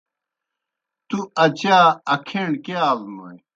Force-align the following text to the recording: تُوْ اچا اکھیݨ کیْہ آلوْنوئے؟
تُوْ 1.07 1.19
اچا 1.43 1.77
اکھیݨ 2.13 2.49
کیْہ 2.63 2.77
آلوْنوئے؟ 2.89 3.37